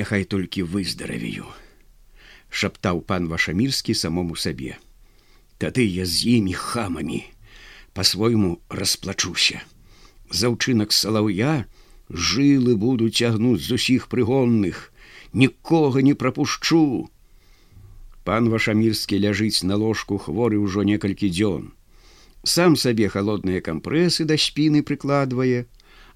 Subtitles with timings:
[0.00, 1.46] няхай толькі выздаравею
[2.62, 4.76] шаптаў пан вашамірскі самому сабе
[5.58, 7.24] тады я з імі хамамі
[7.96, 9.62] по-свойму расплачуся.
[10.30, 11.64] За ўчынак салаўя
[12.12, 14.92] жылы буду цягнуць з усіх прыгонных
[15.32, 17.08] нікога не прапушчу
[18.28, 21.72] пан вашамірскі ляжыць на ложку хворы ўжо некалькі дзён.
[22.44, 25.64] Сам сабе холодныя кампрэсы да спіны прыкладвае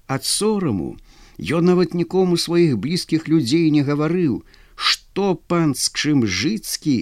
[0.07, 0.97] ад сораму
[1.39, 4.41] ён нават нікому сваіх блізкіх людзей не гаварыў
[4.75, 6.97] што пан з чым жыцкі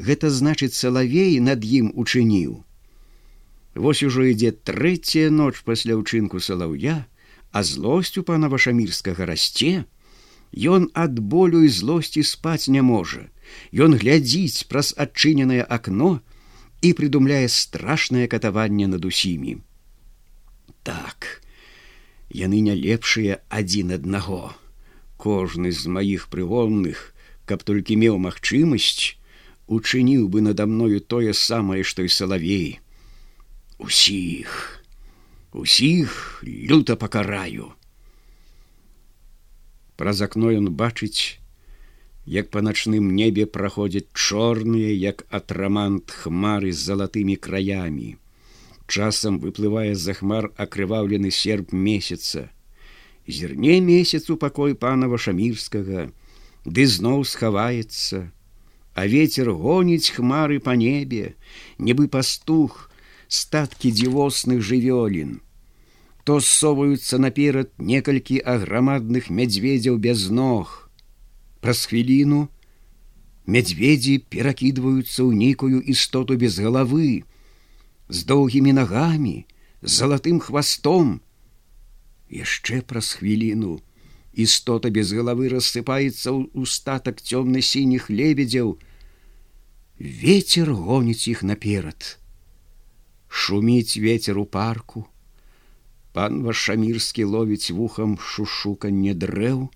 [0.00, 2.64] гэта значыць салавей над ім учыніў.
[3.74, 7.04] Вось ужо ідзе трэцяя ноч пасля ўчынку салаўя
[7.52, 9.84] а злосць у пана вашамірскага расце.
[10.50, 13.26] Ён ад болю і злосці спаць не можа.
[13.74, 16.20] Ён глядзіць праз адчыненае акно
[16.82, 19.58] і прыдумляе страшнае катаванне над усімі.
[20.82, 21.42] Так
[22.30, 24.54] яны не лепшыя адзін аднаго.
[25.16, 27.12] Кожны з маіх прыгонных
[27.44, 29.18] каб толькі меў магчымасць
[29.66, 32.78] учыніў бы надо мною тое самае што і салавей.
[33.78, 34.80] Усіх
[35.52, 37.74] усіх люта пакараю.
[39.98, 41.42] Праз акно ён бачыць
[42.24, 48.14] як па начным небе праходзяць чорныя як атрамант хмары з залатымі краямі
[48.90, 52.50] часам выплывае за хмар акрываўлены серп месяца.
[53.26, 56.10] Зірне месяц у пакой панава шамірскага
[56.64, 58.30] ды зноў схаваецца.
[58.94, 61.34] А ветер гоніць хмары па небе
[61.78, 62.90] нібы пастух
[63.28, 65.40] статкі дзівосных жывёлін.
[66.24, 70.90] То ссоваюцца наперад некалькі аграмадных мядзведзяў без ног.
[71.62, 72.48] Праз хвіліну
[73.46, 77.24] мядзведзі перакідваюцца ў нейкую істоту без галавы
[78.10, 79.46] з доўгімі нагамі
[79.82, 81.20] залатым хвастом.
[82.30, 83.78] Яшчэ праз хвіліну
[84.34, 88.78] істота без галавы рассыпаецца ў статак цёмна-сініх лебедзяў.
[89.98, 92.18] Ветер гоніць іх наперад.
[93.28, 95.06] Шуміць ветер у парку.
[96.12, 99.68] Пан вашамірскі ловіць вухам шушуканне дрэў.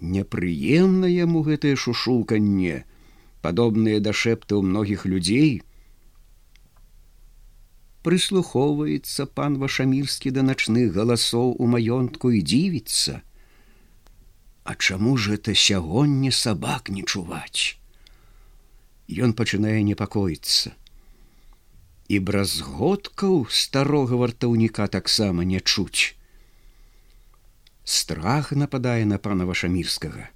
[0.00, 2.82] Непрыемна яму гэтае шушуканне
[3.44, 5.62] падобныя да шэптаў многіх людзей
[8.04, 13.20] прыслухоўваецца пан вашамірскі да начных галасоў у маёнтку і дзівіцца.
[14.64, 17.76] А чаму ж это сягоння сабак не чуваць?
[19.08, 20.72] Ён пачынае непакоіцца.
[22.08, 26.16] І бразгодкаў старога вартаўніка таксама не чуць.
[27.84, 30.28] Страх нападае на пана вашамірскага.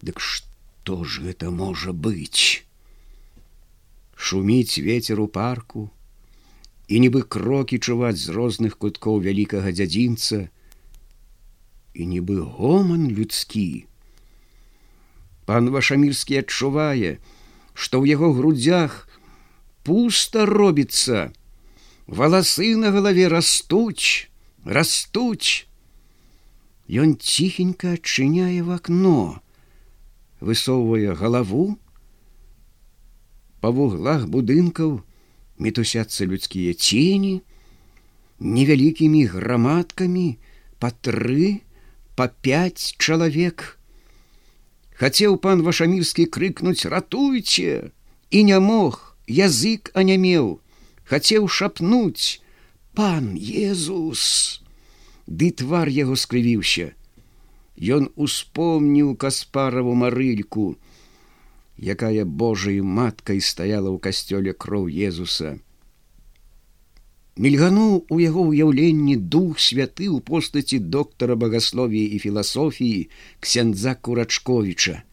[0.00, 2.64] Дык што ж гэта можа быць?
[4.16, 5.88] Шуміць ветер у парку
[6.88, 10.48] і нібы крокі чуваць з розных куткоў вялікага дзядзінца
[11.94, 13.84] і нібы гоман людскі.
[15.44, 17.18] Пан вашамірскі адчувае
[17.78, 19.04] што ў яго грудзях
[19.86, 21.28] пуста робіцца
[22.08, 24.28] валасы на галаве растуць
[24.64, 25.68] растуць.
[26.88, 29.40] Ён ціхенька адчыняе в акно
[30.40, 31.76] высоўвае галаву.
[33.60, 35.02] Па вуглах будынкаў
[35.58, 37.42] мітусяцца людскія цені
[38.38, 40.28] невялікімі грамадкамі
[40.78, 41.60] па тры
[42.14, 43.78] па пять чалавек.
[44.98, 47.90] Хацеў пан вашамірскі крыкнуць ратуйце!
[48.30, 50.58] І не мог язык анямеў.
[51.06, 52.42] Хацеў шапнуць
[52.94, 54.62] пан Езус!
[55.26, 56.92] Ды твар яго скрывіўся.
[57.78, 60.74] Ён успомніў каспараву марыльку
[61.78, 65.58] якая Божай маткай стаяла ў касцёле кроў Езуса.
[67.38, 73.06] Мільгануў у яго ўяўленні дух святы ў постаці доктара багасловіі і філасофіі
[73.38, 75.06] ксяндза курачковіча.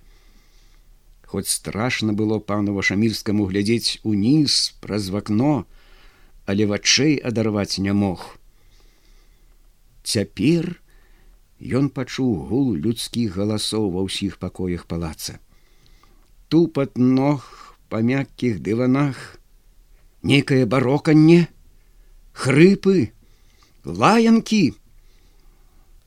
[1.21, 5.69] Хоць страшна было пану вашамірскаму глядзець уніз праз вакно,
[6.49, 8.41] але вачэй адарваць не мог.
[10.01, 10.81] Цяпер
[11.61, 15.44] ён пачуў гул людскіх галасоў ва ўсіх пакоях палаца
[16.49, 17.43] тупат ног
[17.89, 19.39] па мяккіх дыванах,
[20.23, 21.47] некае бароканне,
[22.33, 23.11] хрыпы,
[23.85, 24.73] лаянкі.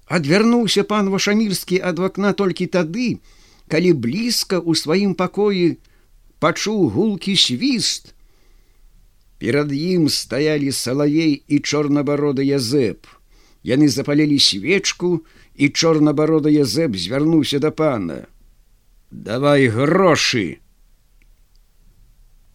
[0.08, 3.08] Адвярнуўся пан вашамірскі ад вакна толькі тады,
[3.69, 5.76] калі блізка ў сваім пакоі
[6.40, 8.14] пачуў гулкі свіст.
[9.38, 13.06] Перад ім стаялі салавей і чорнабарода язэп.
[13.62, 15.23] Яны запалілі свечку,
[15.55, 18.26] і чорнабарода язэп звярнуўся да пана
[19.10, 20.58] давай грошы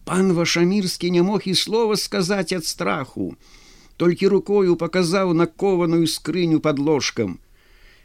[0.04, 3.36] пан вашамірскі не мог і слова сказаць ад страху
[3.96, 7.40] толькі рукою паказаў на кованую скрыню под ложкам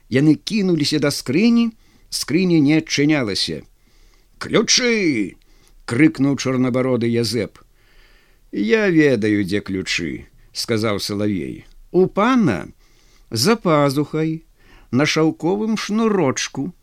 [0.09, 1.69] Яны кінуліся да скрыні,
[2.09, 3.61] скрыня не адчынялася.
[4.41, 5.37] Ключы!
[5.85, 7.61] крыкнуў чорнабароды Язэп.
[8.51, 11.65] Я ведаю, дзе ключы, сказаў салавей.
[11.91, 12.69] У пана
[13.29, 14.45] за пазухай
[14.91, 16.73] на шаўковым шнурочку.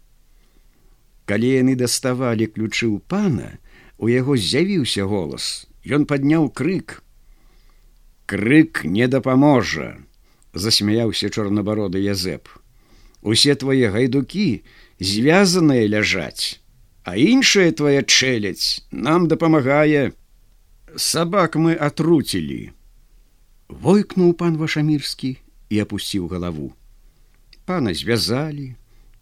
[1.26, 3.58] Калі яны даставалі ключы ў пана,
[3.98, 5.66] у яго з'явіўся голас.
[5.82, 7.02] Ён падняў крык.
[8.26, 9.98] Крык не дапаможа,
[10.54, 12.46] засмяяўся чорнабароды Язэп.
[13.22, 14.62] Усе твае гайдукі
[15.02, 16.62] звязаныя ляжаць,
[17.02, 20.14] а іншая твоя чэляць нам дапамагае.
[20.94, 22.70] Сабак мы атруцілі.
[23.68, 25.36] Войкнуў пан вашамірскі
[25.70, 26.72] і апусціў галаву.
[27.66, 28.74] Пана звязалі,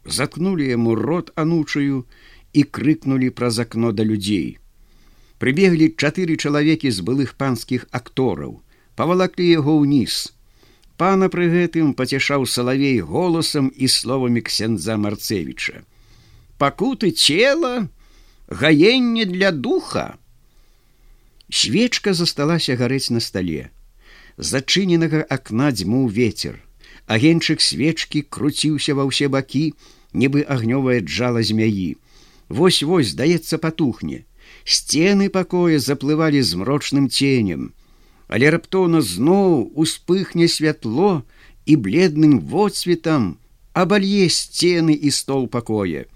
[0.05, 2.05] заткнули яму рот анучаю
[2.53, 4.59] і крыкнули праз акно да людзей.
[5.39, 8.63] Прыбеглі чатыры чалавекі з былых панскіх актораў,
[8.95, 10.31] павалаклі яго ўніз.
[10.97, 15.83] Пана пры гэтым пацяшаў салавей голасам і словамі ксяндза марцевіча.
[16.59, 17.89] Пакуты цела,
[18.47, 20.15] гаенне для духа.
[21.51, 23.71] Свечка засталася гарэць на стале.
[24.39, 26.63] Зачыненага акна дзьмуў ветер.
[27.07, 29.75] Агеньчык свечкі круціўся ва ўсе бакі,
[30.17, 31.97] нібы агнёвае джала змяі.
[32.49, 34.25] Вось-вось, здаецца, патухне.
[34.65, 37.73] Сцены пакоя заплывалі змрочным ценем.
[38.29, 41.25] Але раптоўна зноў успыхне святло
[41.67, 43.37] і бледным водцветам
[43.75, 46.07] абалье сцены і стол пакоя.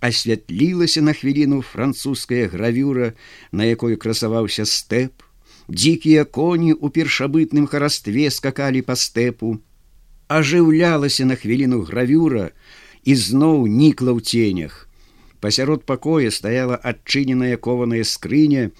[0.00, 3.12] Асвятлілася на хвіліну французская гравюра,
[3.52, 5.20] на якой красаваўся стэп.
[5.68, 9.60] Дзікія коні ў першабытным харастве скакалі па стэпу,
[10.38, 12.50] ажыўлялася на хвіліну гравюра
[13.04, 14.88] і зноў нікла ў ценях.
[15.44, 18.70] Пасярод пакоя стаяла адчыненая кованая скрыня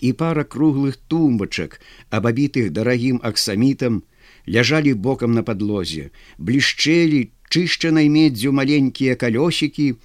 [0.00, 1.80] і пара круглых тумбачак,
[2.10, 4.02] абабітых дарагім аксамітам,
[4.48, 9.96] ляжалі бокам на падлозе, блішчэлі чышчанай меддзю маленькія калёсікі,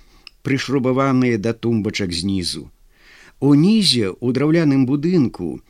[0.41, 2.69] прышрубаваныя да тумбачак знізу.
[3.39, 5.61] Унізе у драўляным будынку,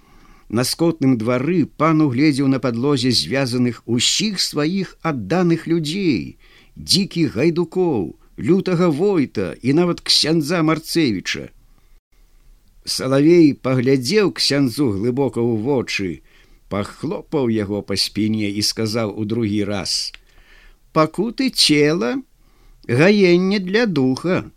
[0.50, 6.38] На скотным двары пан угледзеў на падлозе звязаных усіх сваіх адданых людзей,
[6.76, 11.50] дзікіх гайдукоў, лютага войта і нават ксяндза марцевіча.
[12.86, 16.10] Салавей паглядзеў ксяндзу глыбока ў вочы,
[16.70, 20.14] пахлопаў яго па спіне і сказаў у другі раз:
[20.94, 22.22] «Пакуты цела,
[22.88, 24.52] гаенне для духа,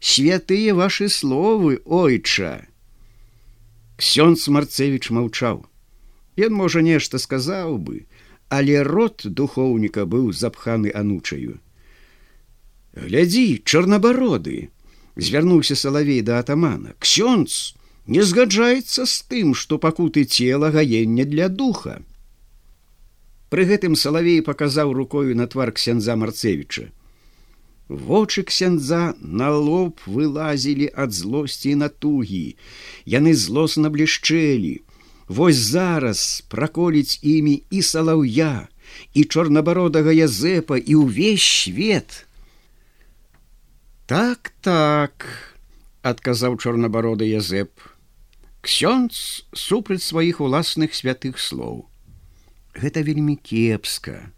[0.00, 2.64] святыя ваши словы, ойча.
[3.96, 5.64] Ксёнц марцевич маўчаў.
[6.36, 8.04] Ён можа нешта сказаў бы,
[8.48, 11.56] але рот духоўніка быў запханы анучаю.
[12.92, 14.68] Глядзі, чорнабароды,
[15.16, 16.92] звярнуўся салавей да атамана.
[17.00, 17.72] Ксёнц
[18.06, 22.00] не згаджаецца з тым, што пакуты цела гаення для духа.
[23.48, 26.88] Пры гэтым салавей паказаў рукою на твар ксяндза марцевіча.
[27.88, 32.58] Вочы ксяндза на лоб вылазілі ад злосці і натугі.
[33.06, 34.82] Яны злосна блішчэлі.
[35.28, 38.66] Вось зараз праколіць імі і салаўя,
[39.14, 42.26] і чорнабародага язэпа і ўвесь свет.
[44.06, 45.26] Так так,
[46.02, 47.70] адказаў чорнабароды язэп.
[48.66, 51.86] Ксёнц супраць сваіх уласных святых слоў.
[52.74, 54.34] Гэта вельмі кепска.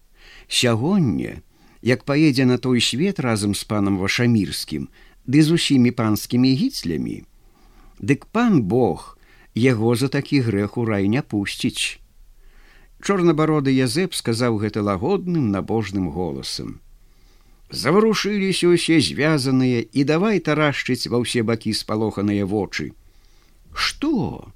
[0.48, 1.40] Сягоння,
[1.82, 4.88] як паедзе на той свет разам з панам вашамірскім
[5.26, 7.22] ды з усімі панскімі гіцлямі.
[8.00, 9.18] Дык пан бог
[9.54, 11.98] яго за такі грэх у рай не пусціць.
[13.02, 16.80] Чорнабароды язэп сказаў гэта лагодным набожным голасам.
[17.70, 22.94] Заварушыліся усе звязаныя і давай тарашчыць ва ўсе бакі спалоханыя вочы
[23.78, 24.52] что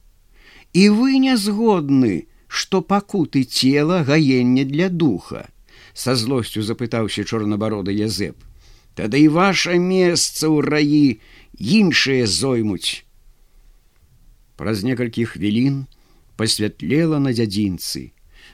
[0.73, 5.49] і вы не згодны што пакуты цела гаення для духа
[5.95, 8.37] са злосцю запытаўся чорнабароды язэп.
[8.95, 11.21] Тады і ваше месца ў раі
[11.57, 13.05] іншыя зоймуць
[14.63, 15.85] праз некалькі хвілін
[16.39, 18.13] пасвятлела на дзядзінцы.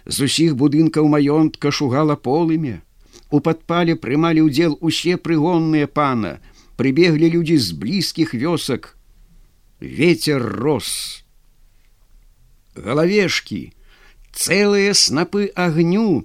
[0.09, 2.81] З усіх будынкаў маёнтка шугала полымя.
[3.29, 6.39] У падпале прымалі ўдзел усе прыгонныя пана.
[6.81, 8.97] Прыбеглі людзі з блізкіх вёсак.
[9.85, 11.25] Ветер рос.
[12.73, 13.61] Галавешкі
[14.33, 16.25] цэлыя снапы агню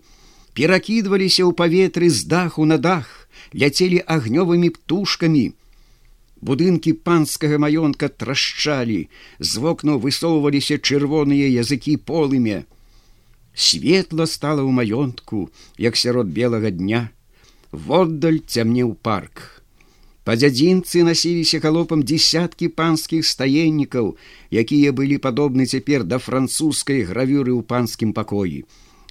[0.53, 5.53] перакідваліся ў паветры з даху на дах, ляцелі агнёвымі птушкамі.
[6.43, 9.07] Будынкі панскага маёнтка трашчалі,
[9.39, 12.63] з вокнаў высоўваліся чырвоныя языкі полымя.
[13.55, 17.10] Светла стала ў маёнтку, як сярод белага дня.
[17.72, 19.63] Воддаль цямнеў парк.
[20.24, 24.15] Па дзядзінцы насіліся галопам десяткі панскіх стаеннікаў,
[24.51, 28.63] якія былі падобны цяпер да французскай гравюры ў панскім пакоі.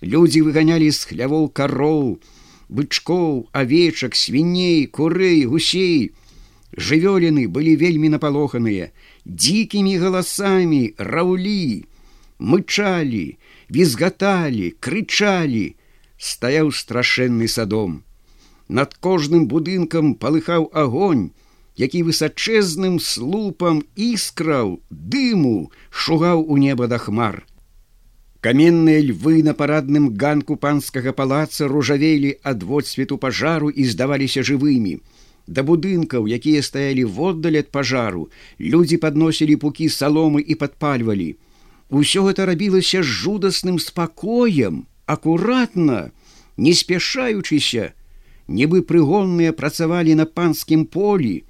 [0.02, 2.18] Людзі выганялі з хлявоў кароў,
[2.68, 6.10] бычкоў, авечак, свіней, курэй, гусей.
[6.74, 8.90] Жывёліны былі вельмі напалоханыя,
[9.24, 11.84] дзікімі галасамі раўлі,
[12.40, 13.36] мычалі,
[13.70, 15.76] візгаталі, крычалі,
[16.18, 18.02] стаяў страшэнны садом.
[18.68, 21.30] Над кожным будынкам палыхаў агонь,
[21.76, 27.44] які высачэзным слупам іскраў, дыму шугаў у неба да хмар.
[28.42, 34.98] Каменныя львы на парадным ганку панскага палаца ружавелі ад водсвету пажару і здаваліся жывымі.
[35.46, 38.26] Да будынкаў, якія стаялі воддаль ад пажару,
[38.58, 41.28] людзі падносілі пукі саломы і падпальвалі.
[41.90, 46.10] Усё гэта рабілася з жудасным спакоем, акуратна,
[46.56, 47.94] не спяшаючыся,
[48.50, 51.46] нібы прыгонныя працавалі на панскім полі,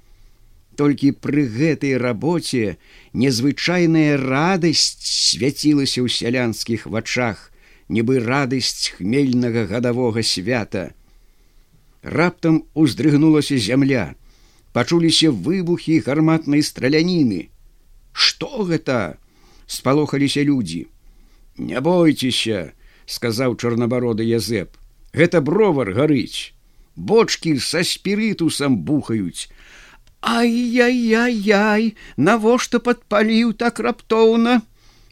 [0.75, 2.77] Толькі пры гэтай рабоце
[3.13, 7.51] незвычайная радасць свяцілася ў сялянскіх вачах,
[7.93, 10.97] нібы радасць хмельнага гадавога свята.
[12.01, 14.15] Раптам уздрыгнулася зямля,
[14.73, 17.49] пачуліся выбухі гарматнай страляніны.
[18.11, 19.17] Што гэта?
[19.67, 20.87] спалохаліся людзі.
[21.57, 22.73] Не бойцеся,
[23.05, 24.73] сказаў чорнабароды Язэп.
[25.13, 26.53] Гэта бровар гарыць.
[26.95, 29.49] Бочкі са спірытусам бухаюць,
[30.23, 34.61] Ай-яй-яй-яй, навошта падпаліў так раптоўна.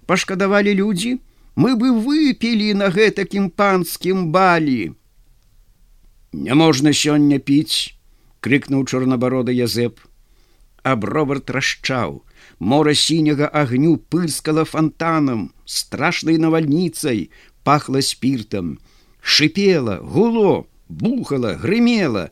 [0.07, 1.19] Пашкадавалі людзі,
[1.55, 4.95] мы бы выпілі на гэтакім панскім балі.
[6.31, 7.91] Няможна сёння піць,
[8.39, 9.99] крыкнуў чорнабарода Язэп.
[10.81, 12.23] Абровар трашчаў,
[12.57, 17.29] мора сіняга агню пыльскала фонтанам, страшнай навальніцай,
[17.63, 18.79] пахла спіртам,
[19.21, 22.31] шипела, гуло, бухала, грымела,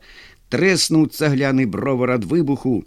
[0.50, 2.82] трэснуў цагляны бровар ад выбуху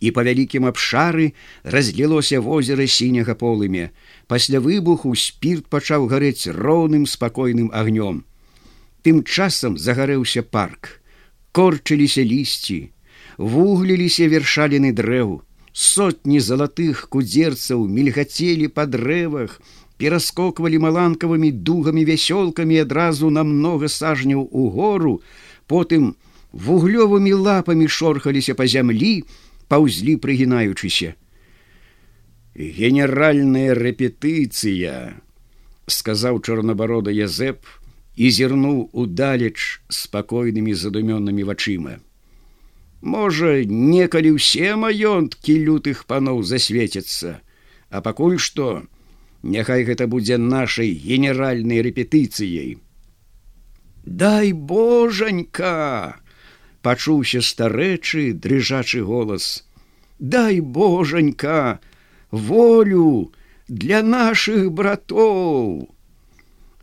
[0.00, 1.32] і па вялікім абшары
[1.64, 3.90] разлілося возера сіняга полымя.
[4.26, 8.24] Пасля выбуху спірт пачаў гарэць роўным спакойным агнём.
[9.02, 11.00] Тым часам загарэўся парк.
[11.52, 12.90] Корчыліся лісці
[13.38, 15.40] вугліліся вершаліны дрэў.
[15.72, 19.60] Сотні залатых кудзерцаў мільгацелі па дрэвах
[20.00, 25.20] пераскоквалі маланкавымі дугамі вясёлкамі адразу на многа сажняў у гору
[25.66, 26.16] потым
[26.56, 29.24] вуглёвымі лапамі шорхаліся па зямлі,
[29.68, 31.14] паўзлі прыгінаючыся.
[32.56, 35.20] Генеральная рэпетыцыя,
[35.86, 37.60] сказаў чорнабарода Язэп
[38.16, 42.00] і зірнуў удалеч спакойнымі задумённымі вачыма.
[43.04, 47.44] Можа, некалі ўсе маёнткі лютых паноў засвецяцца,
[47.92, 48.88] а пакуль што,
[49.44, 52.80] няхай гэта будзе нашай генеральнай рэпетыцыяй.
[54.06, 56.16] Дай божанька!
[56.86, 59.66] Пачуўся старэчы дрыжачы голас.
[60.18, 61.80] Дай божанька
[62.30, 63.32] волю
[63.68, 65.90] для наших братоў!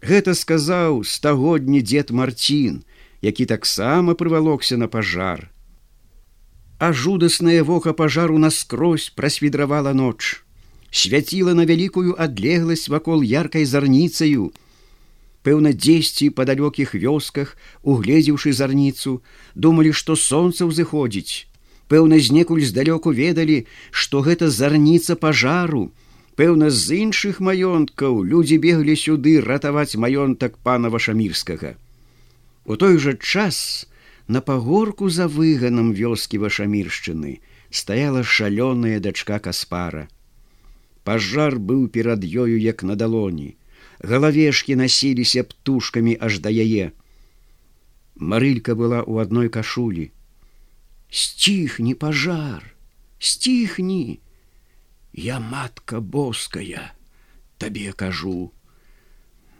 [0.03, 2.83] Гэта сказаў стагодні дзед марцін
[3.23, 5.49] які таксама прывалокся на пажар.
[6.77, 10.43] А жудаснае вока пажару наскрозь прасвідравала ноч.
[10.91, 14.51] Свяціла на вялікую адлегласць вакол яркай зарніцаю
[15.43, 19.19] пэўна дзесьці па далёкіх вёсках угледзеўшы зарніцу
[19.53, 21.45] думалі што сонца ўзыходзіць.
[21.91, 23.57] Пэўна знекуль здалёку ведалі
[23.91, 25.91] што гэта зарніца пажару.
[26.39, 31.75] Пэўна з іншых маёнткаў людзі беглі сюды ратаваць маёнтак пана вашамірскага.
[32.65, 33.85] У той жа час
[34.27, 40.07] на пагорку за выганам вёскі вашаміршчыны стаяла шалёная дачка каспара.
[41.03, 43.53] Пажар быў перад ёю як на далоні
[44.03, 46.91] галавешкі насіліся птушкамі аж да яе.
[48.15, 50.11] Марылька была ў адной кашулі.
[51.09, 52.75] Сціхні пажар,
[53.19, 54.19] сціхні,
[55.13, 56.93] Я матка боская,
[57.57, 58.51] табе кажу.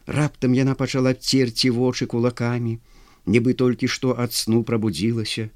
[0.07, 2.81] Раптам яна пачала церці вочы кулакамі,
[3.29, 5.53] нібы толькі што ад сну прабудзілася.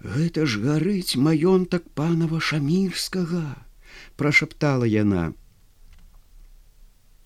[0.00, 3.60] Гэта ж гарыць маёнтак панава шамірскага,
[4.16, 5.36] прашаптала яна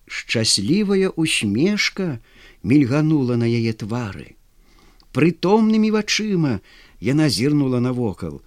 [0.07, 2.19] шчаслівая усмешка
[2.63, 4.35] мільганула на яе твары.
[5.15, 6.59] Прытомнымі вачыма
[6.99, 8.41] яна зірнула навокал,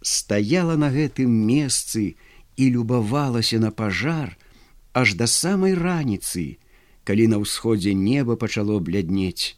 [0.00, 2.14] стаяла на гэтым месцы
[2.56, 4.36] і любавалася на пажар
[4.92, 6.58] аж да самай раніцы,
[7.04, 9.56] калі на ўсходзе неба пачало бляднець.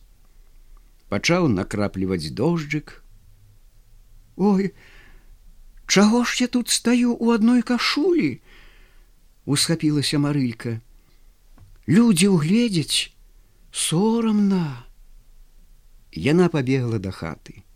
[1.09, 3.03] Пачаў накрапліваць дожджык.
[4.37, 4.73] Ой,
[5.87, 8.41] чаго ж я тут стаю у адной кашулі?
[9.45, 10.81] Усхапілася марылька
[11.91, 13.11] Людзі ўгледзяць
[13.75, 14.87] сорамна.
[16.15, 17.67] Яна пабегла да хаты.